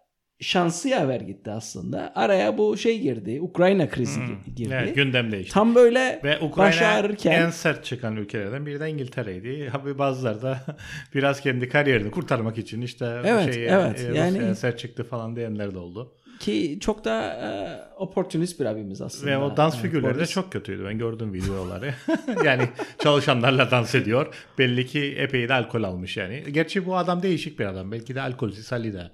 [0.40, 2.12] şansı yaver gitti aslında.
[2.14, 3.38] Araya bu şey girdi.
[3.40, 4.74] Ukrayna krizi gi- girdi.
[4.83, 5.55] Evet, gündem değişti.
[5.55, 9.68] Tam böyle Ve baş Ukrayna ağrırken en sert çıkan ülkelerden biri de İngiltere'ydi.
[9.72, 10.61] Tabii bazıları da
[11.14, 14.00] biraz kendi kariyerini kurtarmak için işte Evet, bu şeye, evet.
[14.00, 16.14] e, Yani- sert çıktı falan diyenler de oldu.
[16.40, 17.48] Ki çok da e,
[17.96, 19.31] opportunist bir abimiz aslında.
[19.31, 20.31] Ve o dans e, figürleri de Boris.
[20.31, 20.85] çok kötüydü.
[20.85, 21.94] Ben gördüm videoları.
[22.44, 24.35] yani çalışanlarla dans ediyor.
[24.59, 26.44] Belli ki epey de alkol almış yani.
[26.50, 27.92] Gerçi bu adam değişik bir adam.
[27.92, 29.11] Belki de alkolsüz hali de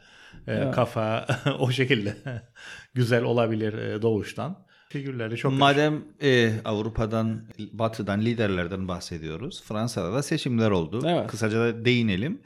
[0.49, 1.27] e, kafa
[1.59, 2.17] o şekilde
[2.95, 4.67] güzel olabilir e, doğuştan.
[4.89, 9.63] Figürleri çok Madem e, Avrupa'dan, Batı'dan, liderlerden bahsediyoruz.
[9.65, 11.03] Fransa'da da seçimler oldu.
[11.07, 11.27] Evet.
[11.27, 12.41] Kısaca da değinelim.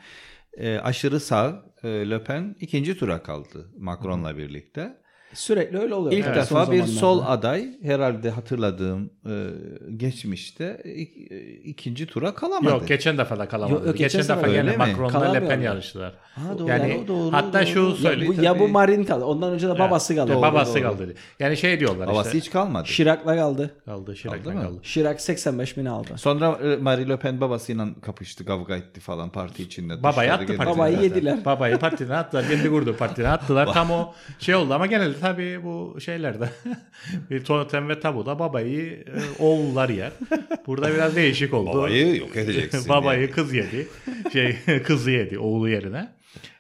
[0.58, 4.99] E, aşırı sağ e, Le Pen ikinci tura kaldı Macron'la birlikte.
[5.34, 6.12] Sürekli öyle oluyor.
[6.12, 9.46] İlk Evet, defa bir sol aday herhalde hatırladığım e,
[9.96, 12.74] geçmişte ik- e, ikinci tura kalamadı.
[12.74, 13.74] Yok geçen defa da kalamadı.
[13.74, 14.76] Yok, yok, geçen, geçen defa gene?
[14.76, 16.14] Macron'la Le Pen yarıştılar.
[16.34, 17.66] Ha, doğru, yani doğru, doğru, hatta doğru.
[17.66, 18.26] şu Ya Ya söyle.
[18.26, 19.24] bu, ya bu Marin kaldı.
[19.24, 20.32] Ondan önce de babası kaldı.
[20.32, 20.82] Doğru, babası doğru.
[20.82, 21.14] kaldı.
[21.40, 22.38] Yani şey diyorlar Havası işte.
[22.38, 22.88] hiç kalmadı.
[22.88, 23.70] Şirak'la kaldı.
[23.84, 24.78] Kaldı Şirak'la Kaldı.
[24.82, 26.08] Şirak 85 bin aldı.
[26.16, 30.02] Sonra e, Marie Le Pen babasıyla kapıştı, kavga etti falan parti içinde.
[30.02, 30.66] Babayı attı partiden.
[30.78, 31.44] Babayı yediler.
[31.44, 32.48] Babayı partiden attılar.
[32.48, 33.66] Kendi kurdu partiden attılar.
[33.72, 34.86] Tam o şey oldu ama
[35.20, 36.48] tabii bu şeylerde
[37.30, 40.12] bir totem ve tabuda babayı e, oğullar yer.
[40.66, 41.78] Burada biraz değişik oldu.
[41.78, 42.88] Babayı yok edeceksin.
[42.88, 43.30] Babayı yani.
[43.30, 43.88] kız yedi.
[44.33, 46.09] Şey kızı yedi oğlu yerine.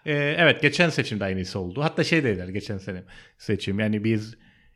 [0.06, 1.82] Ee, evet geçen seçimde aynısı oldu.
[1.82, 3.02] Hatta şey dediler geçen sene
[3.38, 3.80] seçim.
[3.80, 4.34] Yani biz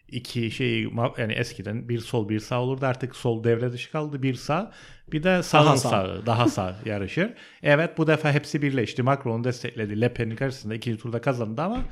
[0.09, 4.35] iki şey yani eskiden bir sol bir sağ olurdu artık sol devre dışı kaldı bir
[4.35, 4.73] sağ
[5.13, 5.89] bir de sağın Daha sağ.
[5.89, 7.31] sağı daha sağ yarışır.
[7.63, 9.03] Evet bu defa hepsi birleşti.
[9.03, 10.01] Macron destekledi.
[10.01, 11.85] Le Pen'in karşısında ikinci turda kazandı ama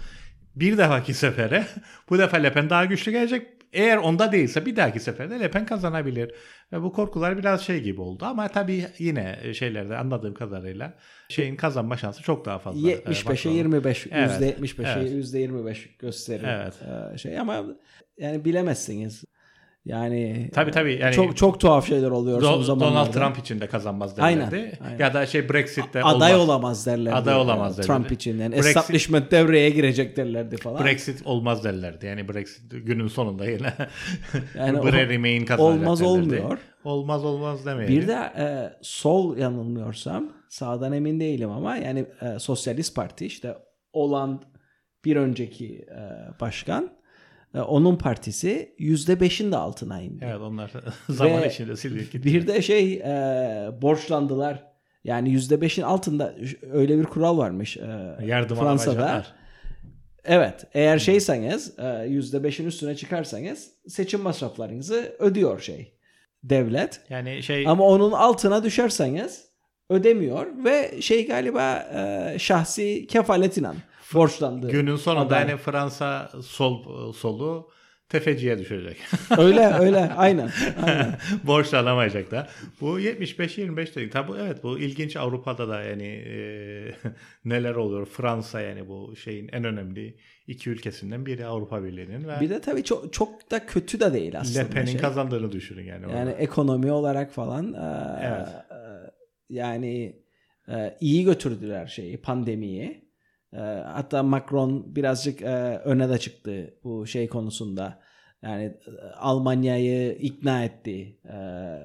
[0.57, 1.67] bir defaki sefere
[2.11, 3.47] bu defa Le Pen daha güçlü gelecek.
[3.73, 6.35] Eğer onda değilse bir dahaki seferde Le Pen kazanabilir.
[6.73, 10.95] Ve bu korkular biraz şey gibi oldu ama tabii yine şeylerde anladığım kadarıyla
[11.29, 12.91] şeyin kazanma şansı çok daha fazla.
[12.91, 13.55] 75'e Macron'un.
[13.55, 15.11] 25, Evet, %75'e evet.
[15.13, 16.49] %25 gösterir.
[16.49, 16.75] Evet.
[17.15, 17.65] Ee, şey ama
[18.19, 19.25] yani bilemezsiniz.
[19.85, 22.95] Yani Tabii tabii, yani- çok çok tuhaf şeyler oluyor son Do- zamanlarda.
[22.95, 24.55] Donald Trump için de kazanmaz derlerdi.
[24.57, 24.99] Aynen, aynen.
[24.99, 26.49] Ya da şey Brexit'te aday olmaz.
[26.49, 27.17] olamaz derlerdi.
[27.17, 27.87] Aday olamaz Ee, derlerdi.
[28.03, 28.39] Trump için.
[28.39, 30.85] Yani Brexit- establishment devreye girecek derlerdi falan.
[30.85, 32.07] Brexit olmaz derlerdi.
[32.07, 33.73] Yani Brexit günün sonunda yine
[34.59, 36.19] Yani o- Bre Remain kazanacak olmaz derlerdi.
[36.23, 36.59] olmuyor.
[36.85, 37.97] Olmaz olmaz demeyelim.
[37.97, 43.55] Bir de e, sol yanılmıyorsam sağdan emin değilim ama yani e, Sosyalist Parti işte
[43.95, 44.43] Hollande
[45.05, 46.01] bir önceki e,
[46.41, 47.02] başkan e,
[47.61, 50.25] onun partisi %5'in de altına indi.
[50.25, 50.73] Evet onlar
[51.09, 52.25] zaman Ve içinde sildik gitti.
[52.25, 53.03] Bir de şey e,
[53.83, 54.73] borçlandılar.
[55.05, 56.35] Yani %5'in altında
[56.73, 59.27] öyle bir kural varmış e, Yardım Fransa'da.
[60.25, 65.95] Evet eğer şeyseniz e, %5'in üstüne çıkarsanız seçim masraflarınızı ödüyor şey
[66.45, 67.01] devlet.
[67.11, 69.45] Yani şey Ama onun altına düşerseniz
[69.91, 73.71] ödemiyor ve şey galiba e, şahsi kefaletine
[74.15, 74.71] borçlandı.
[74.71, 75.49] günün sonunda Adam.
[75.49, 77.71] yani Fransa sol solu
[78.09, 78.97] tefeciye düşecek.
[79.39, 80.51] öyle öyle aynen.
[80.83, 81.15] aynen.
[81.45, 82.49] Borçlanamayacaklar.
[82.81, 84.13] Bu 75-25 dedik.
[84.13, 86.37] Tabi evet bu ilginç Avrupa'da da yani e,
[87.45, 88.07] neler oluyor.
[88.07, 92.85] Fransa yani bu şeyin en önemli iki ülkesinden biri Avrupa Birliği'nin ve Bir de tabii
[92.85, 94.59] çok çok da kötü de değil aslında.
[94.59, 95.01] Le Pen'in şey.
[95.01, 96.03] kazandığını düşünün yani.
[96.03, 96.33] Yani orada.
[96.33, 98.49] ekonomi olarak falan e, Evet.
[98.49, 98.77] e,
[99.51, 100.23] yani
[100.69, 103.12] e, iyi götürdüler şeyi pandemiyi.
[103.53, 107.99] E, hatta Macron birazcık e, öne de çıktı bu şey konusunda.
[108.43, 111.37] Yani e, Almanya'yı ikna etti e,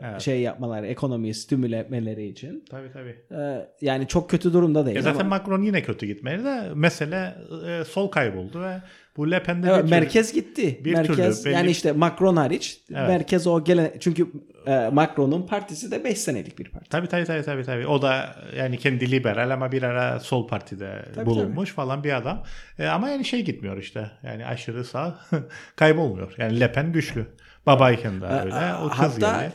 [0.03, 0.21] Evet.
[0.21, 2.63] şey yapmaları, ekonomiyi stimüle etmeleri için.
[2.69, 3.41] Tabii tabii.
[3.41, 7.36] E, yani çok kötü durumda değil Ya zaten ama Macron yine kötü gitmedi de mesele
[7.67, 8.82] e, sol kayboldu ve
[9.17, 10.82] bu Le Pen'de Evet, türlü- merkez gitti.
[10.86, 13.08] bir merkez türlü belli- yani işte Macron hariç Evet.
[13.08, 14.27] merkez o gelen çünkü
[14.67, 16.89] e, Macron'un partisi de 5 senelik bir parti.
[16.89, 17.88] Tabii tabii tabii tabii tabii.
[17.88, 22.43] O da yani kendi liberal ama bir ara sol partide Tabii, bulunmuş falan bir adam.
[22.80, 24.12] E, ama yani şey gitmiyor işte.
[24.23, 25.19] Yani aşırı sağ
[25.75, 26.34] kaybolmuyor.
[26.38, 27.25] Yani Le Pen güçlü.
[27.65, 28.73] Babayken de öyle.
[28.86, 29.53] O kız Hatta geldi.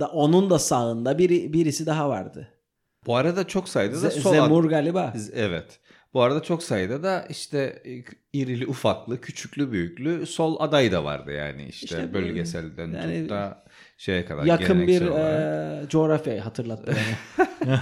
[0.00, 2.48] da, onun da sağında biri, birisi daha vardı.
[3.06, 5.12] Bu arada çok sayıda da Z- sol Zemur galiba.
[5.16, 5.80] Z- Evet.
[6.14, 7.82] Bu arada çok sayıda da işte
[8.32, 13.64] irili ufaklı, küçüklü büyüklü sol aday da vardı yani işte, İşte bölgeselden yani tut da
[13.98, 15.84] şeye kadar Yakın bir olarak.
[15.84, 16.96] e, coğrafyayı hatırlattı.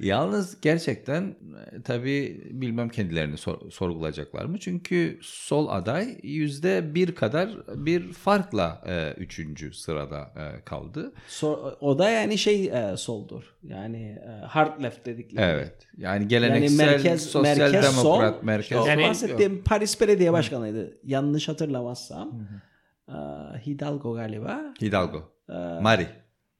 [0.00, 4.58] Yalnız gerçekten e, tabii bilmem kendilerini sor- sorgulayacaklar mı?
[4.58, 7.50] Çünkü sol aday yüzde bir kadar
[7.86, 11.12] bir farkla e, üçüncü sırada e, kaldı.
[11.28, 13.54] So- o da yani şey e, soldur.
[13.62, 15.44] Yani e, hard left dedikleri.
[15.50, 15.86] Evet.
[15.96, 18.64] Yani geleneksel merkez- sosyal merkez sol, demokrat merkez.
[18.66, 20.98] İşte o Yani- bahsettiğim Paris Belediye Başkanı'ydı.
[21.04, 22.48] Yanlış hatırlamazsam.
[23.08, 23.12] E,
[23.66, 24.74] Hidalgo galiba.
[24.82, 25.30] Hidalgo.
[25.48, 26.06] E, Mari.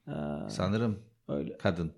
[0.09, 0.13] e,
[0.49, 1.59] Sanırım öyle.
[1.59, 1.93] kadın.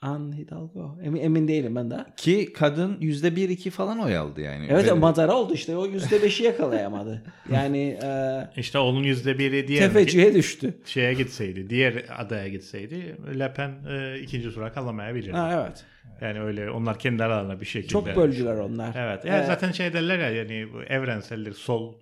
[0.00, 0.98] An Hidalgo.
[1.02, 1.96] Emin, emin değilim ben de.
[2.16, 4.66] Ki kadın yüzde bir iki falan oy aldı yani.
[4.70, 5.76] Evet Ve- Madara oldu işte.
[5.76, 7.22] O yüzde beşi yakalayamadı.
[7.52, 10.74] Yani e, İşte onun yüzde biri diğer tefeciye düştü.
[10.84, 15.36] şeye gitseydi, diğer adaya gitseydi Le Pen e, ikinci tura kalamayabilirdi.
[15.36, 15.84] Ha, evet.
[16.20, 17.92] Yani öyle onlar kendi aralarında bir şekilde.
[17.92, 18.94] Çok böldüler onlar.
[18.98, 19.24] Evet.
[19.24, 21.52] Yani Ee, zaten şey derler ya yani bu evrenseldir.
[21.52, 21.94] Sol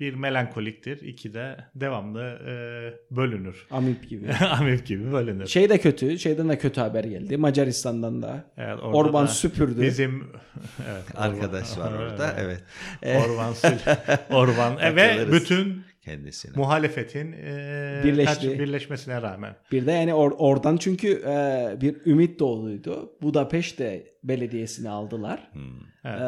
[0.00, 1.00] bir melankoliktir.
[1.00, 2.52] iki de devamlı e,
[3.16, 3.66] bölünür.
[3.70, 4.32] Amip gibi.
[4.32, 5.46] Amip gibi bölünür.
[5.46, 6.18] Şey de kötü.
[6.18, 7.36] Şeyden de kötü haber geldi.
[7.36, 8.44] Macaristan'dan da.
[8.56, 9.82] Evet, orada Orban da süpürdü.
[9.82, 10.24] Bizim
[10.90, 12.34] evet, Arkadaş var Orban- orada.
[12.38, 12.62] Evet.
[13.02, 16.52] Orban Sül- Orban e, ve bütün Kendisine.
[16.56, 18.48] muhalefetin e, Birleşti.
[18.48, 19.56] kaç- birleşmesine rağmen.
[19.72, 23.12] Bir de yani or- oradan çünkü e, bir ümit doğduydu.
[23.22, 25.48] Budapeşte belediyesini aldılar.
[25.52, 25.62] Hmm.
[26.06, 26.20] Evet.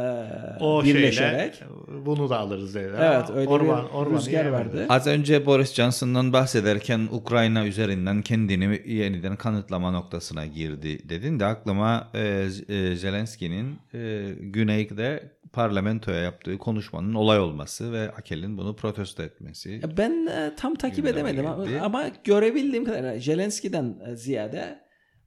[0.61, 1.55] E, O birleşerek.
[1.55, 1.71] şeyle
[2.07, 3.12] bunu da alırız dediler.
[3.14, 4.87] Evet öyle Orban, bir Orban'ı rüzgar vardı.
[4.88, 12.09] Az önce Boris Johnson'dan bahsederken Ukrayna üzerinden kendini yeniden kanıtlama noktasına girdi dedin de aklıma
[12.14, 19.81] e, e, Zelenski'nin e, Güney'de parlamentoya yaptığı konuşmanın olay olması ve Akel'in bunu protesto etmesi.
[19.97, 21.81] Ben e, tam takip edemedim ama, geldi.
[21.81, 24.81] ama görebildiğim kadarıyla Zelenski'den ziyade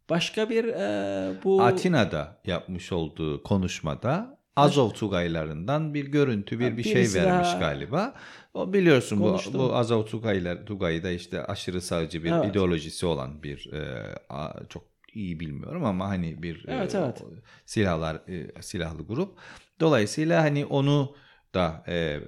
[0.10, 7.14] başka bir e, bu Atina'da yapmış olduğu konuşmada Azov Tugaylarından bir görüntü, bir bir şey
[7.14, 8.14] vermiş daha galiba.
[8.54, 9.54] O biliyorsun bu, konuştu.
[9.60, 12.46] bu Azov Tugaylar Tugay'ı da işte aşırı sağcı bir Evet.
[12.46, 14.84] ideolojisi olan bir e, a- çok
[15.14, 17.24] iyi bilmiyorum ama hani bir e, Evet, evet.
[17.66, 19.38] silahlar e, silahlı grup.
[19.80, 21.16] Dolayısıyla hani onu
[21.54, 22.20] da e,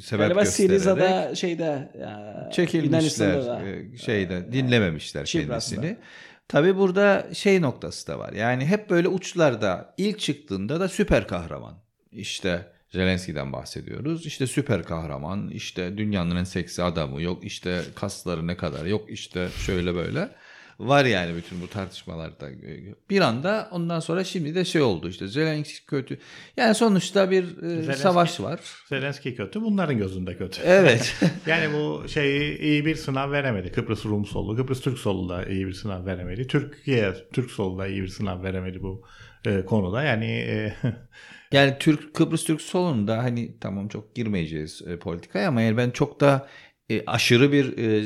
[0.00, 1.92] sebep galiba göstererek Siriza'da şeyde
[2.48, 5.76] e, çekilmişler da, e, şeyde dinlememişler Çivras'ta.
[5.76, 5.96] kendisini.
[6.48, 8.32] Tabi burada şey noktası da var.
[8.32, 11.74] Yani hep böyle uçlarda ilk çıktığında da süper kahraman.
[12.12, 14.26] İşte Zelenski'den bahsediyoruz.
[14.26, 19.48] İşte süper kahraman, işte dünyanın en seksi adamı, yok işte kasları ne kadar, yok işte
[19.66, 20.28] şöyle böyle.
[20.78, 22.48] Var yani bütün bu tartışmalarda.
[23.10, 26.18] Bir anda ondan sonra şimdi de şey oldu işte Zelenski kötü.
[26.56, 28.60] Yani sonuçta bir e, Zelenski- savaş var.
[28.88, 30.62] Zelenski kötü, bunların gözünde kötü.
[30.64, 31.14] Evet.
[31.46, 33.72] Yani bu şey iyi bir sınav veremedi.
[33.72, 36.46] Kıbrıs Rum solu, Kıbrıs Türk solu da iyi bir sınav veremedi.
[36.46, 39.02] Türkiye Türk solu da iyi bir sınav veremedi bu
[39.46, 40.02] e, konuda.
[40.02, 40.74] Yani e,
[41.52, 46.20] Yani Türk Kıbrıs Türk solunda hani tamam çok girmeyeceğiz e, politikaya ama yani ben çok
[46.20, 46.48] da
[46.90, 47.96] e, aşırı bir e,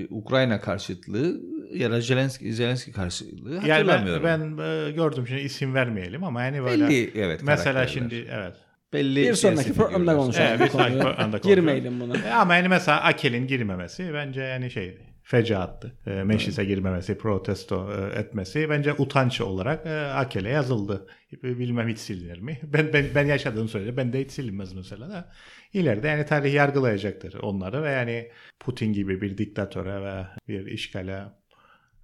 [0.00, 1.40] e, Ukrayna karşıtlığı
[1.74, 4.58] ya da Zelenski, Zelenski karşıtlığı yani ben, hatırlamıyorum.
[4.58, 8.54] ben e, gördüm şimdi isim vermeyelim ama yani böyle Belli evet mesela şimdi evet.
[8.92, 10.48] belli Bir sonraki programda konuşalım.
[10.50, 11.54] Evet, bir sonraki programda konuşalım.
[11.54, 12.18] Girmeyelim buna.
[12.18, 15.98] E, ama yani mesela Akel'in girmemesi bence yani şeydi feca attı.
[16.06, 16.68] E, meclise evet.
[16.68, 21.06] girmemesi, protesto e, etmesi bence utanç olarak e, Akel'e yazıldı.
[21.42, 22.60] Bilmem hiç silinir mi?
[22.72, 25.32] Ben ben, ben yaşadığım sürece ben de hiç silinmez mesela da.
[25.72, 31.24] İleride yani tarih yargılayacaktır onları ve yani Putin gibi bir diktatöre ve bir işgale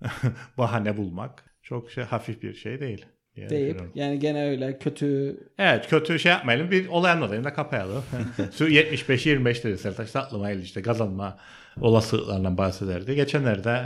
[0.59, 3.07] bahane bulmak çok şey, hafif bir şey değil
[3.37, 3.93] diye Deyip düşünüyorum.
[3.95, 6.71] yani gene öyle kötü Evet kötü şey yapmayalım.
[6.71, 8.03] Bir olay anlatayım da kapayalım.
[8.59, 11.39] Şu 75-25 dedi Sertaç geldi işte kazanma
[11.81, 13.15] olasılıklarından bahsederdi.
[13.15, 13.83] Geçenlerde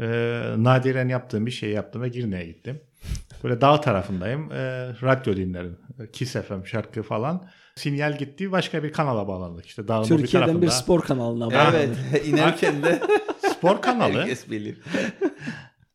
[0.00, 0.06] e,
[0.56, 2.80] nadiren yaptığım bir şey yaptım ve Girne'ye gittim.
[3.44, 4.52] Böyle dağ tarafındayım.
[4.52, 4.56] E,
[5.02, 5.78] radyo dinlerim.
[6.12, 7.46] Kiss FM şarkı falan.
[7.76, 8.52] Sinyal gitti.
[8.52, 9.66] Başka bir kanala bağlandık.
[9.66, 10.62] İşte dağın o bir Türkiye'den tarafında.
[10.66, 11.88] bir spor kanalına Evet.
[11.88, 11.94] bağlı.
[12.10, 13.02] Evet inerken de
[13.56, 14.12] Spor kanalı.
[14.20, 14.78] herkes bilir.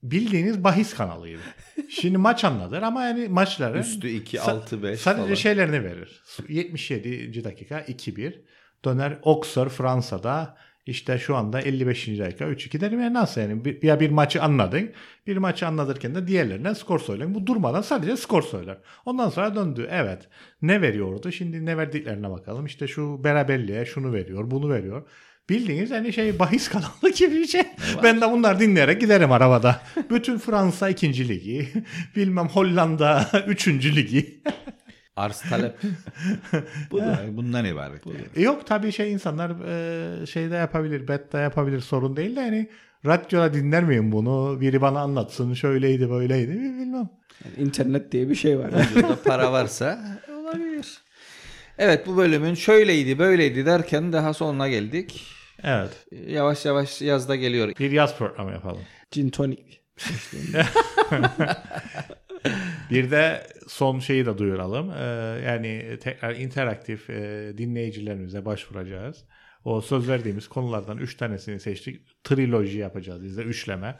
[0.03, 1.41] Bildiğiniz bahis kanalıydı.
[1.89, 5.35] Şimdi maç anlatır ama yani maçları Üstü 2, Sa- 6, 5 Sadece falan.
[5.35, 6.23] şeylerini verir.
[6.49, 7.43] 77.
[7.43, 8.41] dakika 2-1.
[8.85, 12.07] Döner Auxerre Fransa'da işte şu anda 55.
[12.19, 14.91] dakika 3-2 derim ya nasıl yani bir, ya bir maçı anladın
[15.27, 17.35] bir maçı anlatırken de diğerlerine skor söyleyin.
[17.35, 18.77] Bu durmadan sadece skor söyler.
[19.05, 20.27] Ondan sonra döndü evet
[20.61, 25.07] ne veriyordu şimdi ne verdiklerine bakalım işte şu beraberliğe şunu veriyor bunu veriyor.
[25.49, 27.63] Bildiğiniz hani şey bahis kanalı gibi bir şey.
[28.03, 29.81] Ben de bunlar dinleyerek giderim arabada.
[30.09, 31.27] Bütün Fransa 2.
[31.29, 31.69] ligi,
[32.15, 33.67] bilmem Hollanda 3.
[33.67, 34.41] ligi.
[35.15, 35.75] Arz talep.
[36.91, 38.03] Bu da bundan ibaret.
[38.35, 39.51] E Yok tabii şey insanlar
[40.21, 42.69] e, şey de yapabilir, bet de yapabilir sorun değil de yani
[43.05, 44.61] radyoda dinler miyim bunu?
[44.61, 47.09] Biri bana anlatsın şöyleydi böyleydi bilmem.
[47.45, 48.71] Yani internet diye bir şey var.
[48.95, 50.97] Burada para varsa olabilir.
[51.77, 55.25] Evet bu bölümün şöyleydi böyleydi derken daha sonuna geldik.
[55.63, 56.07] Evet.
[56.27, 57.73] Yavaş yavaş yazda geliyor.
[57.79, 58.81] Bir yaz programı yapalım.
[59.11, 59.63] Gin tonic.
[62.89, 64.91] Bir de son şeyi de duyuralım.
[64.91, 65.03] Ee,
[65.45, 69.25] yani tekrar interaktif e, dinleyicilerimize başvuracağız.
[69.65, 72.23] O söz verdiğimiz konulardan üç tanesini seçtik.
[72.23, 73.97] Triloji yapacağız bizde üçleme.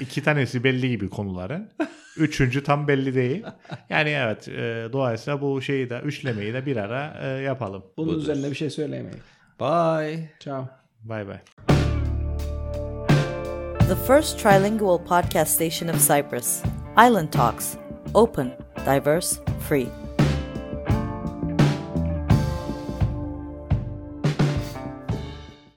[0.00, 1.70] İki tanesi belli gibi konuların.
[2.16, 3.44] Üçüncü tam belli değil.
[3.90, 7.84] Yani evet e, dolayısıyla bu şeyi de üçlemeyi de bir ara e, yapalım.
[7.96, 8.22] Bunun Budur.
[8.22, 9.20] üzerine bir şey söyleyemeyiz.
[9.60, 10.30] Bye.
[10.40, 10.81] Ciao.
[11.06, 11.40] Bay bay.
[13.86, 16.62] The first trilingual podcast station of Cyprus.
[16.96, 17.76] Island Talks.
[18.14, 18.52] Open,
[18.84, 19.90] diverse, free.